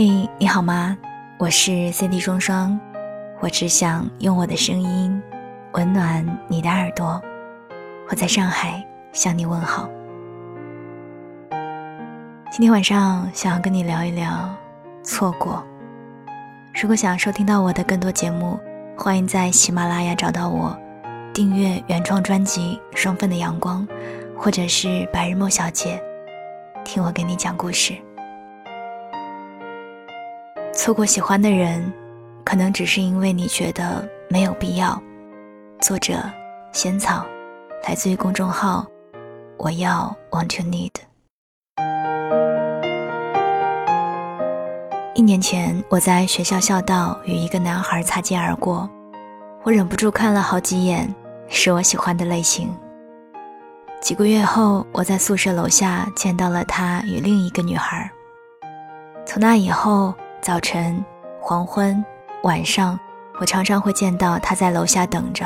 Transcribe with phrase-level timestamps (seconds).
[0.00, 0.96] 嘿，你好吗？
[1.40, 2.78] 我是 Cindy 双双，
[3.40, 5.20] 我只想用我的声音
[5.72, 7.20] 温暖你的耳朵。
[8.08, 9.90] 我在上海向你问好。
[12.52, 14.48] 今天晚上想要跟你聊一聊
[15.02, 15.66] 错过。
[16.80, 18.56] 如果想要收听到我的更多节目，
[18.96, 20.78] 欢迎在喜马拉雅找到我，
[21.34, 23.84] 订阅原创专辑《双份的阳光》，
[24.38, 26.00] 或者是白日梦小姐，
[26.84, 27.94] 听我给你讲故事。
[30.78, 31.92] 错过喜欢的人，
[32.44, 34.96] 可能只是因为你觉得没有必要。
[35.80, 36.22] 作者：
[36.70, 37.26] 仙草，
[37.82, 38.86] 来自于公众号
[39.58, 40.92] “我要 Want to Need”。
[45.16, 48.88] 一年前，我在学校校道与一个男孩擦肩而过，
[49.64, 51.12] 我忍不住看了好几眼，
[51.48, 52.72] 是我喜欢的类型。
[54.00, 58.08] 几个月后，我在宿舍楼下见到了他与另一个女孩。
[59.26, 60.14] 从那以后。
[60.40, 61.04] 早晨、
[61.40, 62.02] 黄昏、
[62.42, 62.98] 晚上，
[63.40, 65.44] 我常常会见到他在楼下等着。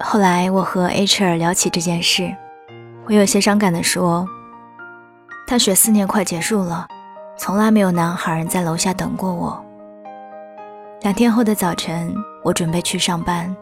[0.00, 2.34] 后来我和 H.R 聊起这件事，
[3.06, 4.26] 我有些伤感地说
[5.46, 6.86] ：“大学四年快结束了，
[7.36, 9.64] 从来没有男孩在楼下等过我。”
[11.02, 13.54] 两天后的早晨，我准备去上班，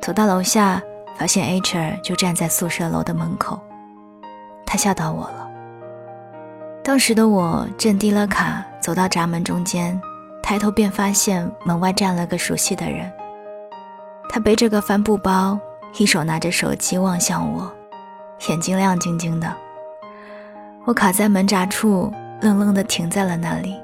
[0.00, 0.80] 走到楼下，
[1.16, 3.58] 发现 H.R 就站在宿舍楼的门口，
[4.64, 5.47] 他吓到我了。
[6.88, 10.00] 当时的我正低了卡，走到闸门中间，
[10.42, 13.12] 抬头便发现门外站了个熟悉的人。
[14.30, 15.58] 他背着个帆布包，
[15.98, 17.70] 一手拿着手机望向我，
[18.48, 19.54] 眼睛亮晶晶的。
[20.86, 23.76] 我卡在门闸处，愣愣地停在了那里。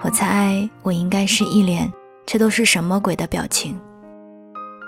[0.00, 1.88] 我猜我应该是一脸
[2.26, 3.80] “这都是什么鬼”的表情。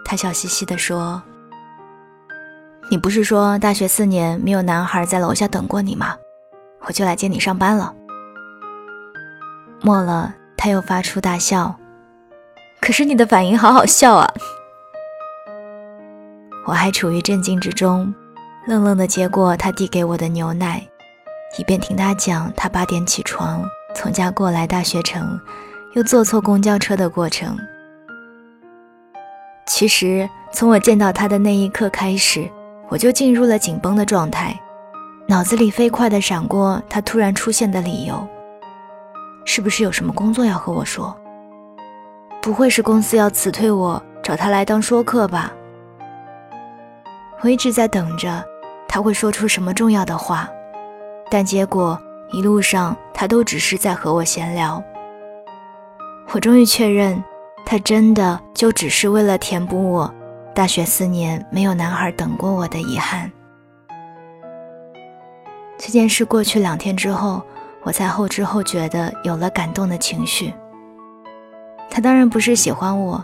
[0.05, 1.23] 他笑嘻嘻地说
[2.91, 6.17] ：“你不是说大学四年没有男孩在楼下等过你吗？”
[6.87, 7.93] 我就来接你上班了。
[9.83, 11.75] 末了，他又发出大笑。
[12.81, 14.33] 可是你的反应好好笑啊！
[16.67, 18.15] 我还处于震惊之中，
[18.67, 20.81] 愣愣的接过他递给我的牛奶，
[21.59, 23.65] 一边听他讲他八点起床，
[23.95, 25.41] 从家过来大学城，
[25.95, 27.57] 又坐错公交车的过程。
[29.67, 32.49] 其实从我见到他的那一刻开始，
[32.89, 34.59] 我就进入了紧绷的状态。
[35.29, 38.25] 脑子里飞快地闪过他突然出现的理由，
[39.45, 41.15] 是不是有什么工作要和我说？
[42.41, 45.53] 不会是公司要辞退我，找他来当说客吧？
[47.43, 48.41] 我一直在等着
[48.87, 50.49] 他会说出什么重要的话，
[51.29, 51.99] 但结果
[52.31, 54.81] 一路上他都只是在和我闲聊。
[56.31, 57.21] 我终于确认，
[57.65, 60.15] 他真的就只是为了填补我
[60.55, 63.29] 大学四年没有男孩等过我的遗憾。
[65.79, 67.43] 这件事过去两天之后，
[67.83, 70.53] 我才后知后觉的有了感动的情绪。
[71.91, 73.23] 他当然不是喜欢我，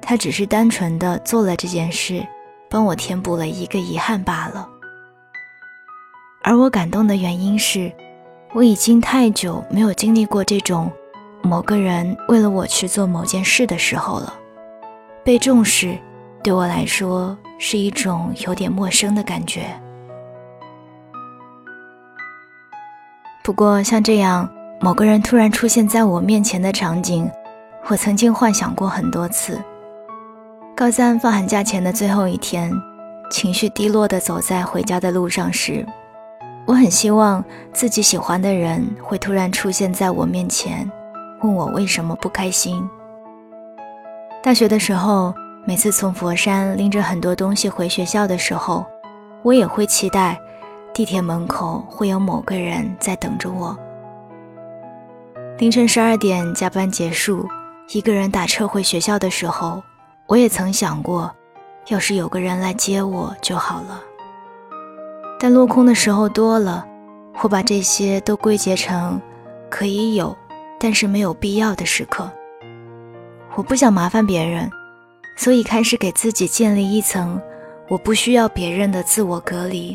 [0.00, 2.24] 他只是单纯的做了这件事，
[2.68, 4.68] 帮我填补了一个遗憾罢了。
[6.42, 7.90] 而我感动的原因是，
[8.52, 10.90] 我已经太久没有经历过这种
[11.42, 14.32] 某个人为了我去做某件事的时候了。
[15.24, 15.98] 被重视，
[16.42, 19.66] 对我来说是一种有点陌生的感觉。
[23.46, 27.30] 不过，像这样某个人突然出现在我面前的场景，
[27.86, 29.62] 我曾经幻想过很多次。
[30.76, 32.72] 高三放寒假前的最后一天，
[33.30, 35.86] 情绪低落地走在回家的路上时，
[36.66, 37.42] 我很希望
[37.72, 40.90] 自己喜欢的人会突然出现在我面前，
[41.42, 42.82] 问我为什么不开心。
[44.42, 45.32] 大学的时候，
[45.64, 48.84] 每次从佛山拎着很多东西回学校的时候，
[49.44, 50.36] 我也会期待。
[50.96, 53.78] 地铁门口会有某个人在等着我。
[55.58, 57.46] 凌晨十二点加班结束，
[57.90, 59.82] 一个人打车回学校的时候，
[60.26, 61.30] 我也曾想过，
[61.88, 64.00] 要是有个人来接我就好了。
[65.38, 66.86] 但落空的时候多了，
[67.42, 69.20] 我把这些都归结成
[69.68, 70.34] 可以有，
[70.80, 72.26] 但是没有必要的时刻。
[73.54, 74.70] 我不想麻烦别人，
[75.36, 77.38] 所以开始给自己建立一层
[77.86, 79.94] 我不需要别人的自我隔离。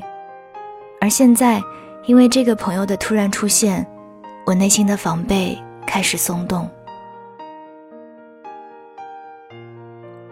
[1.01, 1.59] 而现在，
[2.06, 3.83] 因为这个朋友的突然出现，
[4.45, 6.69] 我内心的防备开始松动。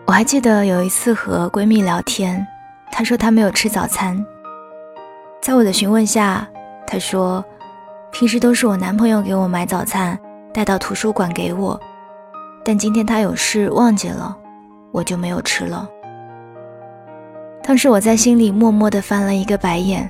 [0.05, 2.45] 我还记得有一次和闺蜜聊天，
[2.91, 4.23] 她说她没有吃早餐。
[5.41, 6.47] 在我的询问下，
[6.85, 7.43] 她说，
[8.11, 10.15] 平时都是我男朋友给我买早餐，
[10.53, 11.79] 带到图书馆给我，
[12.63, 14.37] 但今天他有事忘记了，
[14.91, 15.89] 我就没有吃了。
[17.63, 20.07] 当时我在心里默默地翻了一个白眼。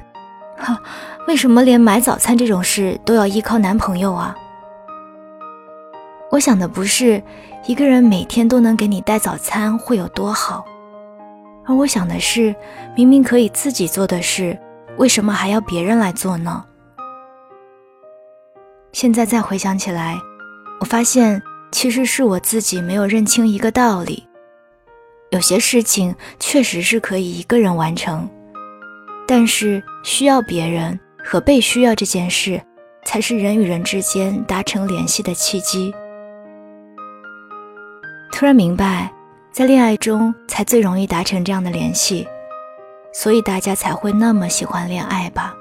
[0.59, 0.79] 哈，
[1.27, 4.35] 为什么连买早餐这种事都要依靠男朋友啊？
[6.29, 7.23] 我想的不是
[7.65, 10.63] 一个人每天都能给你带早餐会有多好，
[11.65, 12.55] 而我想的是，
[12.95, 14.55] 明明可以自己做的事，
[14.97, 16.63] 为什么还要别人来做呢？
[18.91, 20.17] 现在再回想起来，
[20.81, 21.41] 我发现
[21.71, 24.27] 其实是我自己没有认清一个道理：
[25.31, 28.29] 有些事情确实是可以一个人完成，
[29.27, 32.61] 但是需要别人和被需要这件事，
[33.05, 35.93] 才是人与人之间达成联系的契机。
[38.31, 39.11] 突然明白，
[39.51, 42.27] 在恋爱中才最容易达成这样的联系，
[43.11, 45.53] 所以大家才会那么喜欢恋爱吧。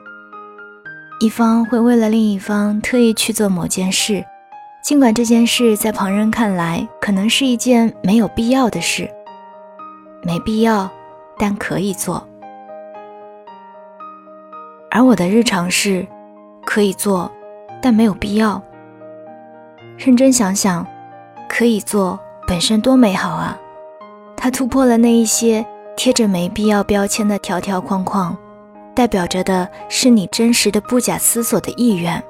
[1.19, 4.25] 一方会为了另一方特意去做某件事，
[4.85, 9.11] 尽管这件事在旁人看来可能是一件没有必要的事，
[10.23, 10.89] 没必要，
[11.37, 12.28] 但可以做。
[14.91, 16.07] 而我的日常是，
[16.65, 17.31] 可以做，
[17.83, 18.61] 但没有必要。
[19.97, 20.87] 认真想想，
[21.49, 22.19] 可以做。
[22.47, 23.59] 本身多美好啊！
[24.35, 25.63] 它突破了那一些
[25.99, 28.35] 贴着没必要标签的条条框框，
[28.95, 32.23] 代表着的是你真实的、不假思索的意愿。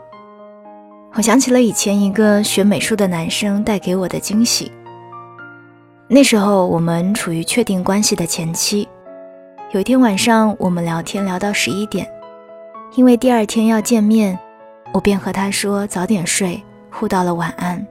[1.15, 4.73] 我想起了以前一个学美术的男生带给我的惊喜。
[6.09, 8.89] 那时候我们处于确定关系的前期，
[9.71, 12.09] 有一天晚上我们聊天聊到十一点，
[12.95, 14.39] 因为第二天要见面，
[14.93, 17.87] 我便和他说早点睡，互道了晚安。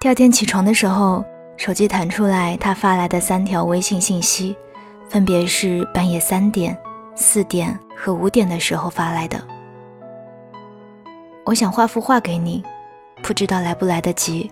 [0.00, 1.24] 第二天起床的时候，
[1.56, 4.56] 手机弹出来，他发来的三条微信信息，
[5.08, 6.76] 分别是半夜三点、
[7.14, 9.42] 四点和五点的时候发来的。
[11.44, 12.62] 我想画幅画给你，
[13.22, 14.50] 不知道来不来得及。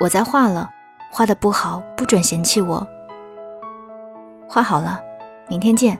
[0.00, 0.68] 我在画了，
[1.10, 2.86] 画的不好，不准嫌弃我。
[4.48, 4.98] 画好了，
[5.48, 5.98] 明天见。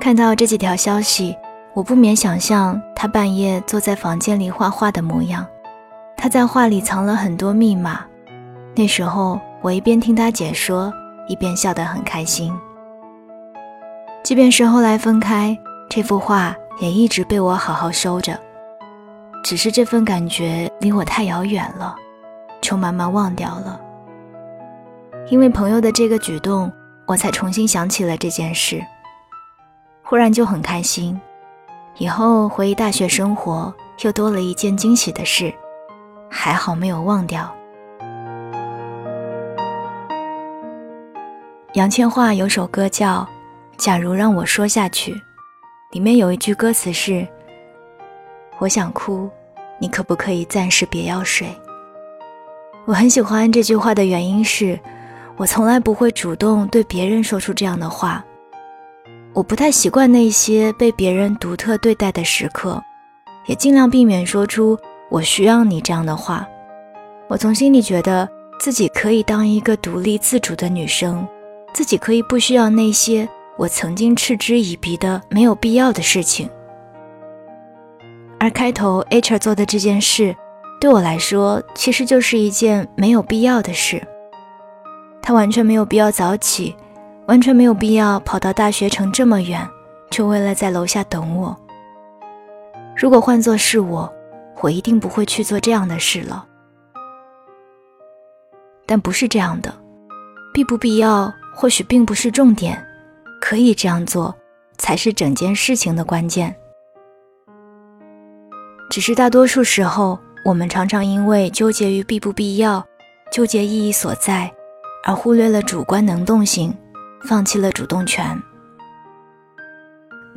[0.00, 1.36] 看到这几条消息，
[1.74, 5.46] 我不免想象他半夜坐在房间里画画的模样。
[6.16, 8.00] 他在画里藏了很多密码，
[8.74, 10.92] 那时候我一边听他解说，
[11.28, 12.52] 一边笑得很开心。
[14.22, 15.56] 即便是后来分开，
[15.88, 18.38] 这幅画也一直被我好好收着。
[19.42, 21.94] 只是这份感觉离我太遥远了，
[22.60, 23.80] 就慢慢忘掉了。
[25.30, 26.70] 因为朋友的这个举动，
[27.06, 28.84] 我才重新想起了这件事，
[30.02, 31.18] 忽然就很开心。
[31.98, 33.72] 以后回忆大学生活，
[34.02, 35.54] 又多了一件惊喜的事。
[36.28, 37.52] 还好没有忘掉。
[41.74, 43.18] 杨千嬅有首歌叫
[43.76, 45.12] 《假如让我说下去》，
[45.92, 47.26] 里面有一句歌词是
[48.58, 49.30] ：“我想哭，
[49.78, 51.48] 你可不可以暂时别要睡？”
[52.86, 54.78] 我很喜欢这句话的原因是，
[55.40, 58.22] 我从来不会主动对别人说出这样的话，
[59.32, 62.78] 我不太习惯那些被别人独特对待的时刻，
[63.46, 64.78] 也尽量避免说出。
[65.08, 66.46] 我需要你这样的话，
[67.26, 68.28] 我从心里觉得
[68.58, 71.26] 自己可以当一个独立自主的女生，
[71.72, 73.26] 自己可以不需要那些
[73.56, 76.50] 我曾经嗤之以鼻的没有必要的事情。
[78.38, 80.36] 而开头 HR 做的这件事，
[80.78, 84.06] 对我来说其实就是一件没有必要的事。
[85.22, 86.74] 他完全没有必要早起，
[87.26, 89.68] 完全没有必要跑到大学城这么远，
[90.10, 91.56] 就为了在楼下等我。
[92.96, 94.12] 如果换作是我。
[94.62, 96.46] 我一定不会去做这样的事了，
[98.84, 99.74] 但不是这样的，
[100.52, 102.78] 必不必要或许并不是重点，
[103.40, 104.34] 可以这样做
[104.76, 106.54] 才是整件事情的关键。
[108.90, 112.84] 只是大多数时候，我们常常因为纠结于必不必要、
[113.32, 114.52] 纠结意义所在，
[115.04, 116.76] 而忽略了主观能动性，
[117.24, 118.40] 放弃了主动权。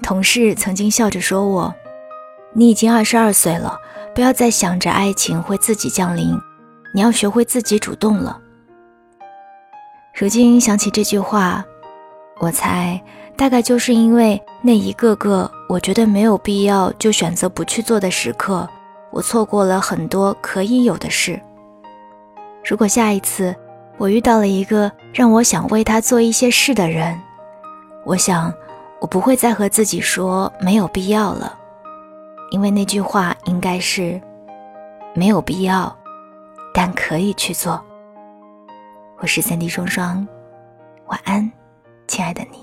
[0.01, 1.73] 同事曾经笑着说我
[2.53, 3.77] ：“你已经二十二岁了。”
[4.13, 6.39] 不要再想着爱情会自己降临，
[6.93, 8.39] 你要学会自己主动了。
[10.13, 11.65] 如今想起这句话，
[12.37, 13.01] 我猜
[13.35, 18.69] 大概就是因为那一个个我觉得没有必要就选择不去做的时刻，
[19.09, 21.41] 我错过了很多可以有的事。
[22.63, 23.55] 如果下一次
[23.97, 27.19] 我遇到了一个让我想为他做一些事的人，
[28.05, 28.53] 我想
[28.99, 31.57] 我不会再和自己说没有必要了。
[32.51, 34.21] 因为那句话应该是
[35.15, 35.95] 没有必要，
[36.73, 37.83] 但可以去做。
[39.19, 40.27] 我是三 D 双双，
[41.07, 41.49] 晚安，
[42.07, 42.62] 亲爱的你。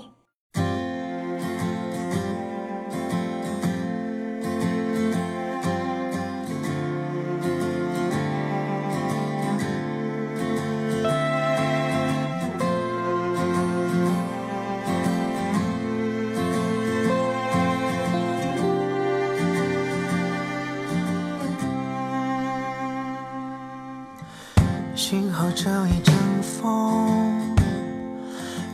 [25.63, 27.55] 这一阵风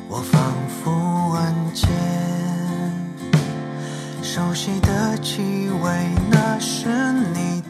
[0.07, 1.85] 我仿佛闻见
[4.23, 6.87] 熟悉的气味那是
[7.33, 7.61] 你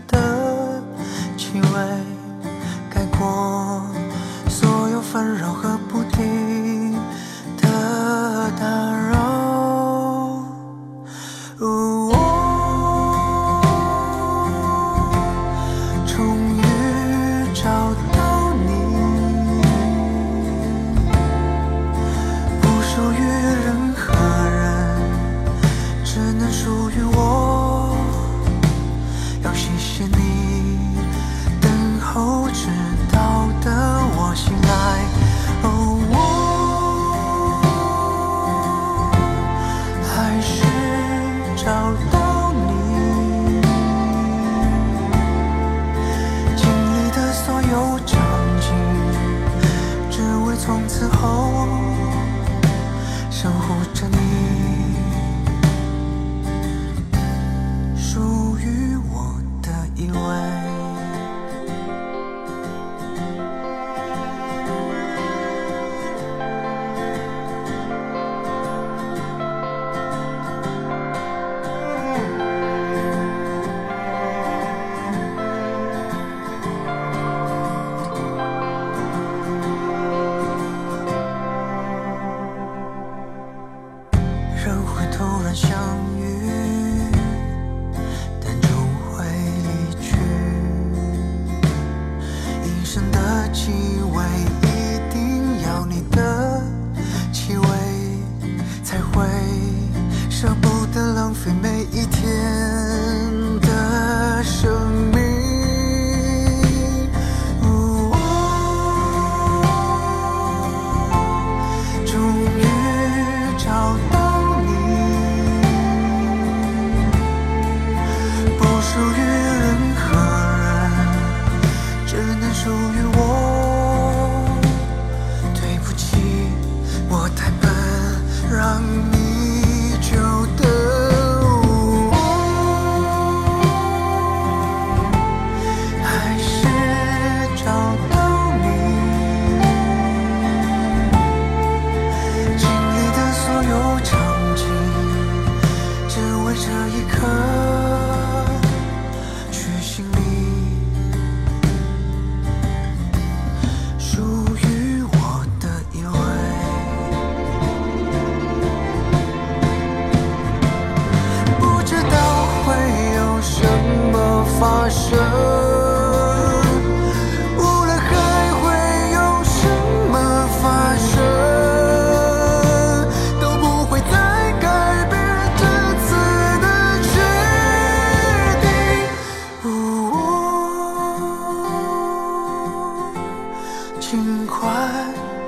[50.67, 51.65] 从此后
[53.31, 54.36] 守护着你。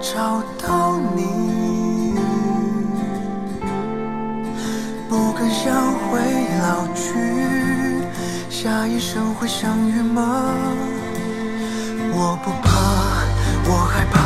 [0.01, 2.15] 找到你。
[5.09, 6.19] 不敢想会
[6.61, 7.03] 老去
[8.49, 10.53] 下一生会相遇吗？
[12.11, 12.67] 我不怕
[13.65, 14.18] 我害怕